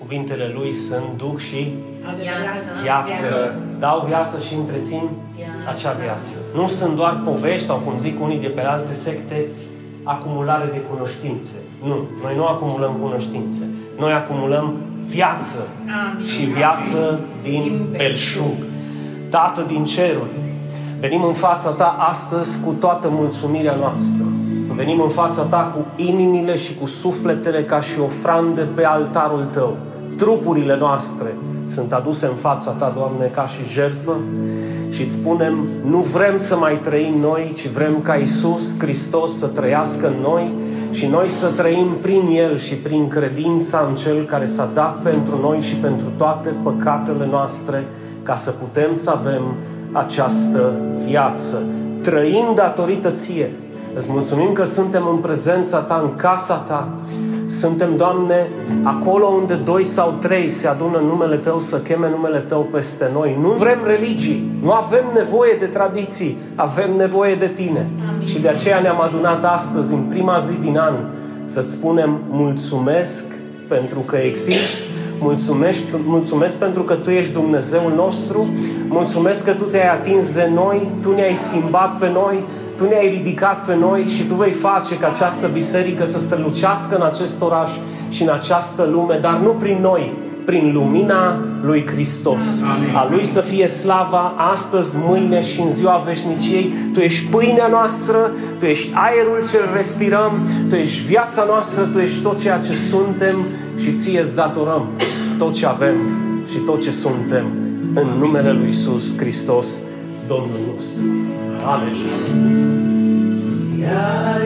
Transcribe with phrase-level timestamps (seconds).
[0.00, 1.72] Cuvintele Lui sunt duc și
[2.82, 2.82] Viață.
[2.82, 3.58] viață.
[3.78, 5.02] Dau viață și întrețin
[5.68, 6.30] acea viață.
[6.54, 9.46] Nu sunt doar povești sau, cum zic unii de pe alte secte,
[10.02, 11.54] acumulare de cunoștințe.
[11.82, 13.62] Nu, noi nu acumulăm cunoștințe.
[13.98, 14.74] Noi acumulăm
[15.06, 15.58] viață
[16.12, 16.26] Amin.
[16.26, 18.54] și viață din belșug.
[19.30, 20.30] Tată din ceruri,
[21.00, 24.24] venim în fața Ta astăzi cu toată mulțumirea noastră.
[24.76, 29.76] Venim în fața Ta cu inimile și cu sufletele ca și ofrande pe altarul Tău.
[30.16, 31.34] Trupurile noastre
[31.66, 34.16] sunt aduse în fața Ta, Doamne, ca și jertfă
[34.90, 39.46] și îți spunem, nu vrem să mai trăim noi, ci vrem ca Isus Hristos să
[39.46, 40.52] trăiască în noi
[40.90, 45.38] și noi să trăim prin El și prin credința în Cel care s-a dat pentru
[45.40, 47.86] noi și pentru toate păcatele noastre,
[48.22, 49.42] ca să putem să avem
[49.92, 50.72] această
[51.06, 51.62] viață.
[52.02, 53.52] Trăim datorită Ție.
[53.96, 56.88] Îți mulțumim că suntem în prezența Ta, în casa Ta.
[57.46, 58.48] Suntem, Doamne,
[58.82, 63.36] acolo unde doi sau trei se adună numele Tău să cheme numele Tău peste noi.
[63.40, 67.86] Nu vrem religii, nu avem nevoie de tradiții, avem nevoie de Tine.
[68.14, 68.26] Amin.
[68.26, 70.94] Și de aceea ne-am adunat astăzi, în prima zi din an,
[71.44, 73.24] să-ți spunem mulțumesc
[73.68, 74.80] pentru că existi,
[75.20, 78.46] mulțumesc, mulțumesc pentru că Tu ești Dumnezeul nostru,
[78.88, 82.44] mulțumesc că Tu te-ai atins de noi, Tu ne-ai schimbat pe noi,
[82.76, 87.02] tu ne-ai ridicat pe noi și Tu vei face ca această biserică să strălucească în
[87.02, 87.70] acest oraș
[88.08, 90.12] și în această lume, dar nu prin noi,
[90.44, 92.62] prin lumina lui Hristos.
[92.74, 92.94] Amin.
[92.94, 96.74] A Lui să fie slava astăzi, mâine și în ziua veșniciei.
[96.92, 100.32] Tu ești pâinea noastră, Tu ești aerul ce respirăm,
[100.68, 103.36] Tu ești viața noastră, Tu ești tot ceea ce suntem
[103.78, 104.86] și Ție îți datorăm
[105.38, 105.94] tot ce avem
[106.50, 107.44] și tot ce suntem
[107.94, 109.66] în numele Lui Isus Hristos,
[110.28, 111.06] Domnul nostru.
[111.64, 112.16] Aleluia!
[113.80, 114.40] Iar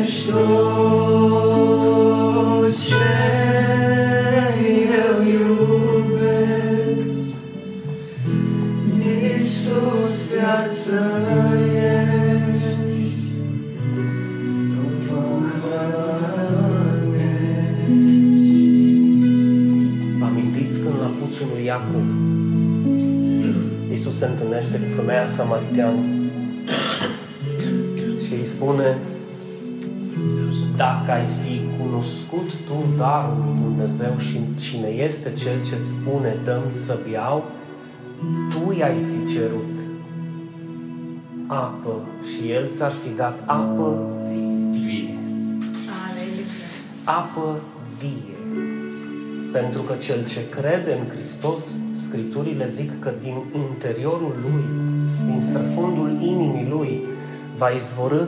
[0.00, 0.77] Ești tot
[24.18, 25.98] se întâlnește cu femeia samariteană
[28.26, 28.98] și îi spune
[30.76, 36.36] dacă ai fi cunoscut tu darul lui Dumnezeu și cine este cel ce îți spune
[36.44, 37.44] dăm să beau,
[38.50, 39.78] tu i-ai fi cerut
[41.46, 44.02] apă și el ți-ar fi dat apă
[44.70, 45.18] vie.
[46.08, 46.68] Aleluia.
[47.04, 47.60] apă
[47.98, 48.37] vie.
[49.52, 51.60] Pentru că cel ce crede în Hristos,
[51.94, 54.64] Scripturile zic că din interiorul lui,
[55.30, 57.02] din străfundul inimii lui,
[57.56, 58.24] va izvorâ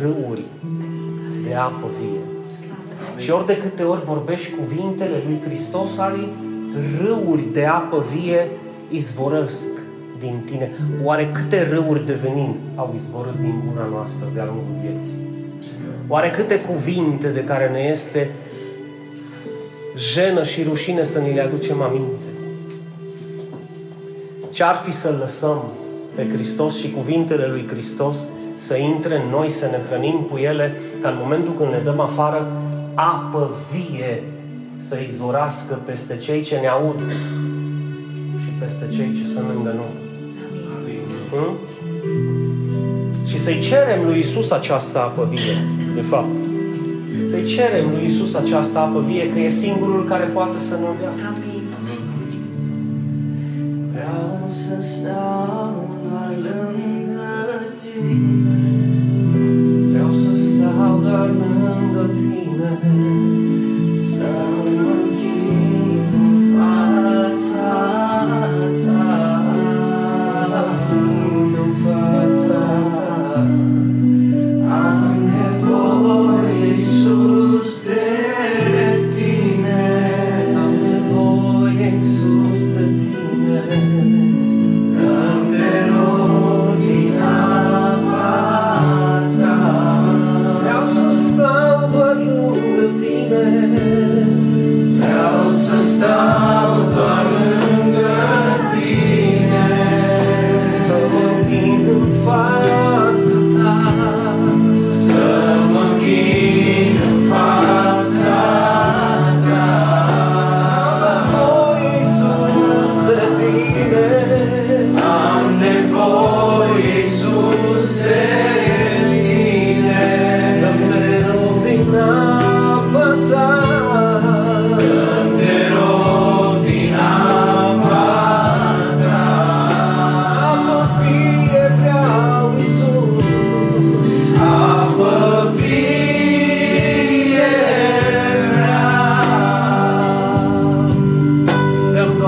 [0.00, 0.44] râuri
[1.42, 2.20] de apă vie.
[3.16, 6.28] Și ori de câte ori vorbești cuvintele lui Hristos, Ali,
[7.00, 8.46] râuri de apă vie
[8.90, 9.68] izvorăsc
[10.18, 10.70] din tine.
[11.02, 15.16] Oare câte râuri de venin au izvorât din gura noastră de-a lungul vieții?
[16.08, 18.30] Oare câte cuvinte de care ne este
[19.98, 22.26] jenă și rușine să ni le aducem aminte?
[24.52, 25.62] Ce ar fi să lăsăm
[26.14, 28.26] pe Hristos și cuvintele lui Hristos
[28.56, 32.00] să intre în noi, să ne hrănim cu ele, ca în momentul când le dăm
[32.00, 32.52] afară,
[32.94, 34.22] apă vie
[34.78, 37.00] să izvorască peste cei ce ne aud
[38.44, 40.06] și peste cei ce sunt lângă noi.
[41.30, 41.56] Hmm?
[43.26, 46.37] Și să-i cerem lui Isus această apă vie, de fapt.
[47.28, 50.94] Să-i cerem lui Isus această apă vie, că e singurul care poate să ne o
[51.00, 51.08] dea.
[51.08, 51.62] Amin.
[53.92, 58.58] Vreau să stau doar lângă tine,
[59.90, 61.57] Vreau să stau doar lângă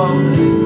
[0.01, 0.60] 忘了。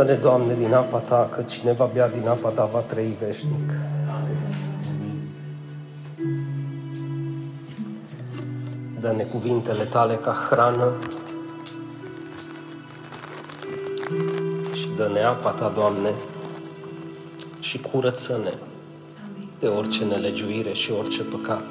[0.00, 3.72] Dă-ne, Doamne, din apa Ta, că cine va bea din apa Ta va trăi veșnic.
[9.00, 10.92] Dă-ne cuvintele Tale ca hrană
[14.72, 16.14] și dă-ne apa Ta, Doamne,
[17.60, 18.52] și curăță-ne
[19.58, 21.64] de orice nelegiuire și orice păcat.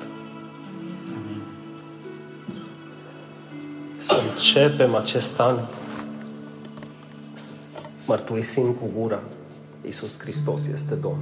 [3.98, 5.89] Să începem acest an să
[8.10, 9.22] mărturisim cu gura
[9.86, 11.22] Iisus Hristos este Domn.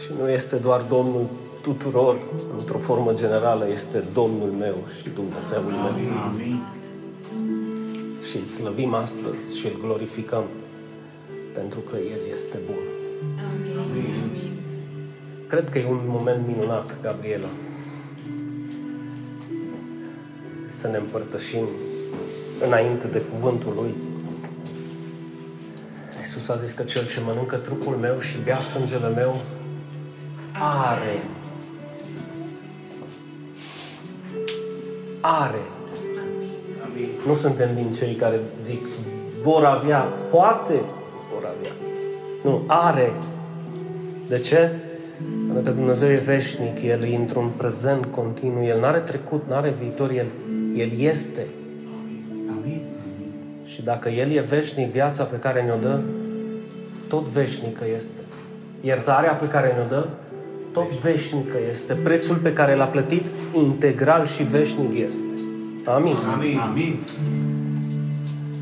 [0.00, 1.26] Și nu este doar Domnul
[1.62, 2.18] tuturor,
[2.58, 5.82] într-o formă generală, este Domnul meu și Dumnezeul meu.
[6.26, 6.62] Amin.
[8.28, 10.44] Și îl slăvim astăzi și îl glorificăm
[11.54, 12.84] pentru că El este bun.
[13.48, 14.58] Amin.
[15.46, 17.48] Cred că e un moment minunat, Gabriela,
[20.68, 21.64] să ne împărtășim
[22.66, 23.94] înainte de cuvântul Lui.
[26.18, 29.40] Iisus a zis că cel ce mănâncă trupul meu și bea sângele meu
[30.58, 31.22] are.
[35.20, 35.62] Are.
[36.84, 37.08] Amin.
[37.26, 38.86] Nu suntem din cei care zic
[39.42, 40.80] vor avea, poate
[41.32, 41.72] vor avea.
[42.42, 43.12] Nu, are.
[44.28, 44.70] De ce?
[45.46, 50.10] Pentru că Dumnezeu e veșnic, El e într-un prezent continuu, El n-are trecut, n-are viitor,
[50.10, 50.26] El,
[50.74, 51.46] El este.
[53.86, 54.00] Amin.
[54.00, 56.00] Și dacă El e veșnic, viața pe care ne-o dă,
[57.08, 58.20] tot veșnică este.
[58.80, 60.08] Iertarea pe care ne-o dă,
[60.72, 61.94] tot veșnică este.
[61.94, 65.24] Prețul pe care l-a plătit, integral și veșnic este.
[65.84, 66.16] Amin.
[66.16, 66.58] Amin.
[66.58, 66.98] Amin.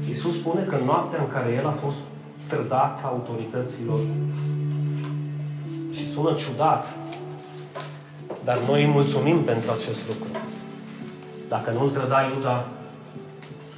[0.08, 1.98] Iisus spune că noaptea în care El a fost
[2.46, 4.00] trădat autorităților
[5.92, 6.86] și sună ciudat,
[8.44, 10.40] dar noi îi mulțumim pentru acest lucru.
[11.48, 12.66] Dacă nu îl trădai Iuda,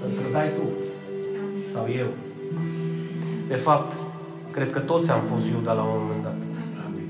[0.05, 0.63] îl trădai tu
[1.75, 2.11] sau eu.
[3.49, 3.91] De fapt,
[4.51, 6.39] cred că toți am fost Iuda la un moment dat.
[6.87, 7.09] Amin.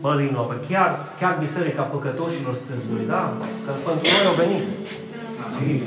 [0.00, 3.22] Bă, din nou, chiar, chiar biserica păcătoșilor sunteți voi, da?
[3.64, 4.64] Că pentru noi au venit.
[5.46, 5.80] Amin.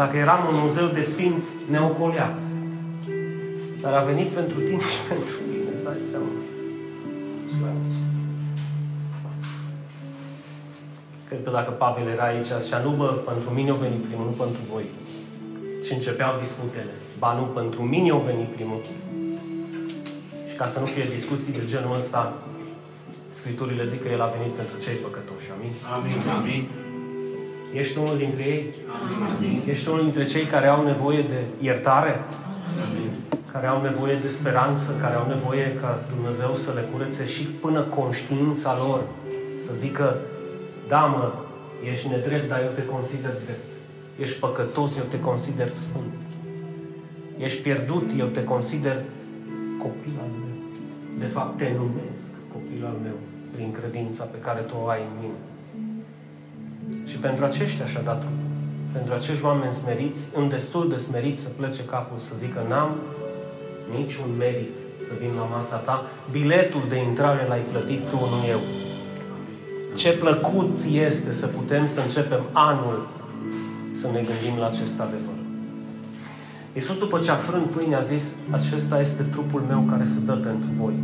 [0.00, 2.28] Dacă eram un muzeu de sfinți, ne ocolea.
[3.82, 6.32] Dar a venit pentru tine și pentru mine, îți dai seama.
[11.28, 14.36] Cred că dacă Pavel era aici, așa, nu bă, pentru mine au venit primul, nu
[14.44, 14.84] pentru voi.
[15.84, 16.94] Și începeau disputele.
[17.18, 18.80] Ba nu, pentru mine au venit primul.
[20.48, 22.22] Și ca să nu fie discuții de genul ăsta,
[23.40, 25.48] Scripturile zic că El a venit pentru cei păcătoși.
[25.56, 25.72] Amin?
[25.96, 26.18] Amin.
[26.38, 26.62] Amin.
[27.72, 28.74] Ești unul dintre ei?
[29.36, 29.62] Amin.
[29.66, 32.20] Ești unul dintre cei care au nevoie de iertare?
[32.84, 33.10] Amin.
[33.52, 37.80] care au nevoie de speranță, care au nevoie ca Dumnezeu să le curețe și până
[37.80, 39.00] conștiința lor,
[39.56, 40.16] să zică,
[40.88, 41.32] da mă,
[41.90, 43.73] ești nedrept, dar eu te consider drept.
[44.18, 46.14] Ești păcătos, eu te consider sfânt.
[47.38, 49.02] Ești pierdut, eu te consider
[49.78, 50.54] copil al meu.
[51.18, 53.18] De fapt, te numesc copil al meu
[53.54, 55.40] prin credința pe care tu o ai în mine.
[57.04, 58.38] Și pentru aceștia și-a dat trupul.
[58.92, 62.96] Pentru acești oameni smeriți, în destul de smeriți să plece capul, să zică n-am
[63.96, 64.74] niciun merit
[65.06, 66.06] să vin la masa ta.
[66.30, 68.60] Biletul de intrare l-ai plătit tu, nu eu.
[69.94, 73.06] Ce plăcut este să putem să începem anul
[73.94, 75.38] să ne gândim la acest adevăr.
[76.72, 80.32] Iisus, după ce a frânt pâine, a zis, acesta este trupul meu care se dă
[80.32, 80.94] pentru voi.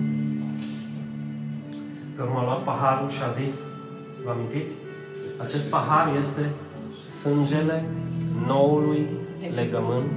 [2.17, 3.55] Pe urmă a luat paharul și a zis,
[4.25, 4.73] vă amintiți?
[5.43, 6.51] Acest pahar este
[7.23, 7.85] sângele
[8.47, 9.07] noului
[9.55, 10.11] legământ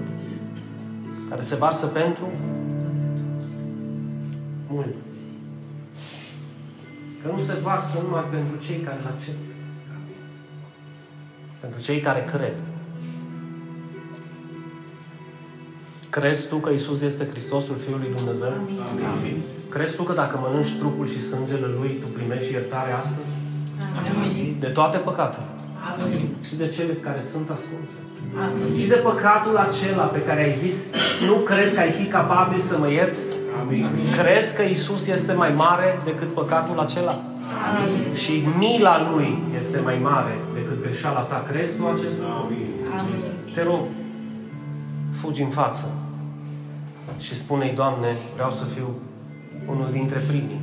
[1.30, 2.28] care se varsă pentru
[4.70, 5.32] mulți.
[7.22, 9.54] Că nu se varsă numai pentru cei care îl acceptă.
[11.64, 12.54] Pentru cei care cred.
[16.10, 18.54] Crezi tu că Isus este Hristosul Fiului lui Dumnezeu?
[19.14, 19.42] Amin.
[19.70, 23.34] Crezi tu că dacă mănânci trupul și sângele Lui, tu primești iertare astăzi?
[24.16, 24.56] Amin.
[24.60, 25.46] De toate păcatele.
[26.00, 26.36] Amin.
[26.48, 27.98] Și de cele care sunt ascunse.
[28.46, 28.78] Amin.
[28.80, 30.86] Și de păcatul acela pe care ai zis,
[31.28, 33.24] nu cred că ai fi capabil să mă ierți?
[33.62, 33.88] Amin.
[34.18, 37.22] Crezi că Isus este mai mare decât păcatul acela?
[37.68, 38.14] Amin.
[38.14, 41.40] Și mila Lui este mai mare decât greșeala ta.
[41.50, 42.34] Crezi tu acest lucru?
[42.44, 42.68] Amin.
[43.00, 43.22] Amin.
[43.54, 43.84] Te rog,
[45.20, 45.86] fugi în față
[47.20, 48.88] și spune-i, Doamne, vreau să fiu
[49.68, 50.62] unul dintre primii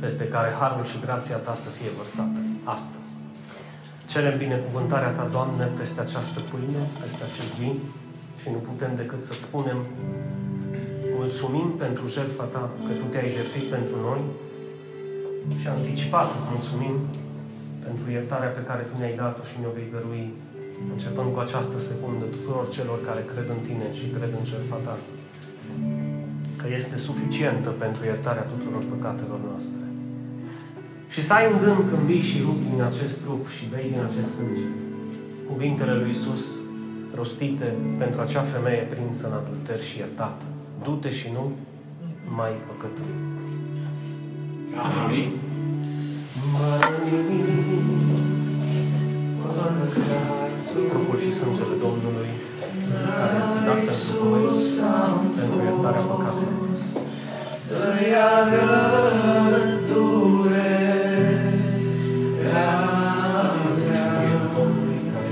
[0.00, 2.38] peste care harul și grația Ta să fie vărsată
[2.76, 3.10] astăzi.
[4.12, 7.76] Cerem binecuvântarea Ta, Doamne, peste această pâine, peste acest vin
[8.40, 9.78] și nu putem decât să-ți spunem
[11.18, 14.20] mulțumim pentru jertfa Ta, că Tu te-ai jertfit pentru noi
[15.60, 16.94] și anticipat îți mulțumim
[17.86, 20.24] pentru iertarea pe care Tu ne-ai dat-o și ne-o vei dărui,
[20.94, 24.96] începând cu această secundă, tuturor celor care cred în Tine și cred în jertfa Ta,
[26.60, 29.84] că este suficientă pentru iertarea tuturor păcatelor noastre.
[31.14, 34.02] Și să ai în gând când vii și rupi din acest trup și bei din
[34.10, 34.66] acest sânge,
[35.50, 36.42] cuvintele lui Isus
[37.14, 40.44] rostite pentru acea femeie prinsă în adulter și iertată.
[40.82, 41.52] Du-te și nu
[42.38, 43.14] mai păcătui.
[45.04, 45.30] Amin.
[50.90, 52.28] Trupul și sângele Domnului
[53.16, 56.68] care este dat pentru noi, pentru iertarea păcatelor.
[57.66, 58.12] Să-i
[59.36, 60.72] alăture
[63.84, 65.22] Și sângele Domnului care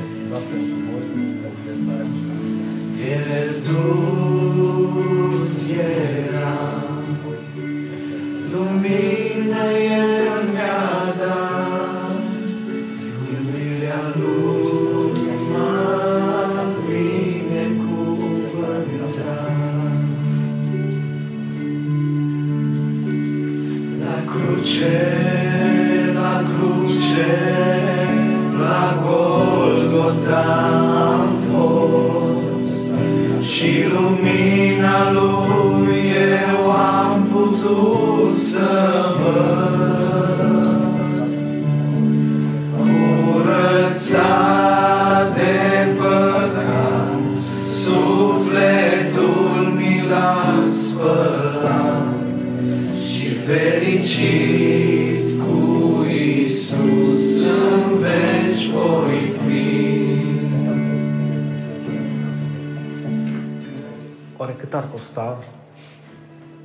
[65.02, 65.44] Oare cât ar costa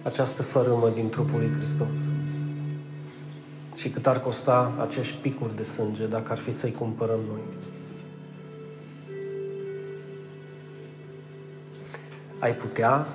[0.04, 1.98] această fărâmă din trupul lui Hristos?
[3.76, 7.40] Și cât ar costa acești picuri de sânge dacă ar fi să-i cumpărăm noi?
[12.40, 13.08] Ai putea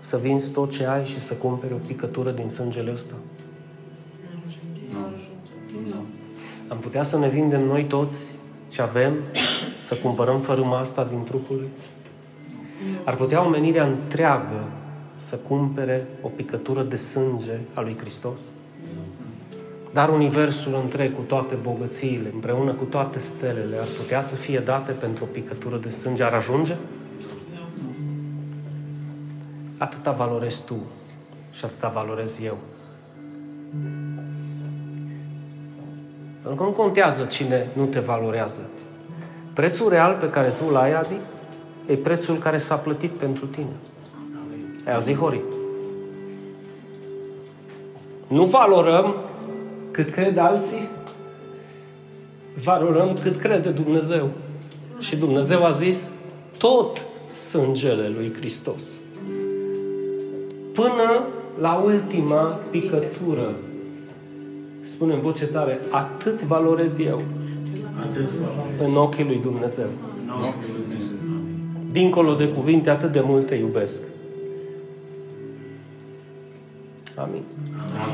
[0.00, 3.14] să vinzi tot ce ai și să cumperi o picătură din sângele ăsta?
[6.68, 8.34] Am putea să ne vindem noi toți
[8.68, 9.14] ce avem,
[9.78, 11.68] să cumpărăm fărâma asta din trupul lui?
[13.04, 14.64] Ar putea omenirea întreagă
[15.16, 18.38] să cumpere o picătură de sânge a lui Hristos?
[19.92, 24.92] Dar universul întreg cu toate bogățiile, împreună cu toate stelele, ar putea să fie date
[24.92, 26.22] pentru o picătură de sânge?
[26.22, 26.76] Ar ajunge?
[29.78, 30.76] Atâta valorezi tu
[31.52, 32.58] și atâta valorez eu.
[36.42, 38.70] Pentru că nu contează cine nu te valorează.
[39.54, 41.16] Prețul real pe care tu l-ai, Adi,
[41.86, 43.76] e prețul care s-a plătit pentru tine.
[44.86, 45.40] Ai auzit, Hori?
[48.26, 49.14] Nu valorăm
[49.90, 50.88] cât cred alții,
[52.64, 54.30] valorăm cât crede Dumnezeu.
[54.98, 56.10] Și Dumnezeu a zis
[56.58, 58.82] tot sângele lui Hristos.
[60.72, 61.22] Până
[61.60, 63.54] la ultima picătură.
[64.82, 67.22] Spune în voce tare, atât valorez eu
[68.00, 68.30] Atât
[68.88, 69.86] în ochii lui Dumnezeu.
[69.86, 70.68] în ochii lui Dumnezeu.
[70.68, 70.69] Amin.
[71.90, 74.02] Dincolo de cuvinte, atât de mult te iubesc.
[77.16, 77.42] Amin.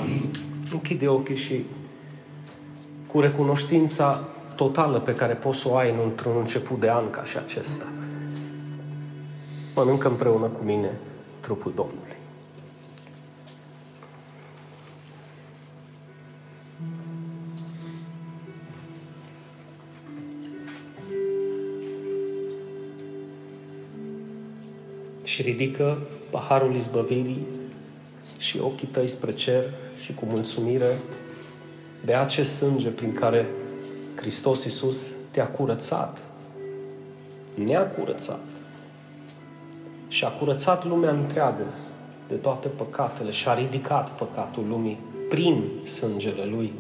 [0.01, 0.31] Amin.
[0.73, 1.65] Închide ochii și
[3.07, 7.37] cu recunoștința totală pe care poți să o ai într-un început de an ca și
[7.37, 7.85] acesta.
[9.75, 10.91] Mănâncă împreună cu mine
[11.41, 12.16] trupul Domnului.
[25.37, 25.99] Și ridică
[26.31, 27.47] paharul izbăvirii
[28.39, 29.65] și ochii tăi spre cer
[30.05, 30.99] și cu mulțumire
[32.05, 33.47] de acest sânge prin care
[34.15, 36.27] Hristos Iisus te-a curățat,
[37.55, 38.45] ne-a curățat
[40.09, 41.65] și a curățat lumea întreagă
[42.29, 46.73] de toate păcatele și a ridicat păcatul lumii prin sângele Lui.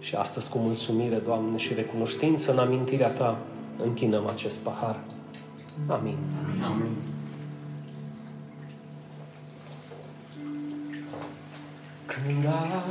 [0.00, 3.38] Și astăzi, cu mulțumire, Doamne, și recunoștință în amintirea Ta,
[3.84, 5.00] închinăm acest pahar.
[5.86, 6.16] Amin.
[6.64, 7.11] Amin.
[12.26, 12.88] Când am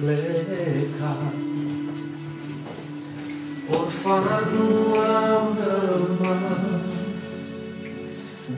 [0.00, 1.34] plecat,
[3.70, 7.28] orfan nu am rămas,